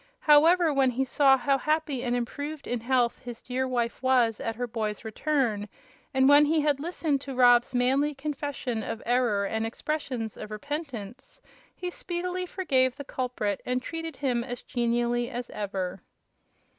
[0.21, 4.55] However, when he saw how happy and improved in health his dear wife was at
[4.55, 5.69] her boy's return,
[6.11, 11.39] and when he had listened to Rob's manly confession of error and expressions of repentance,
[11.75, 16.01] he speedily forgave the culprit and treated him as genially as ever.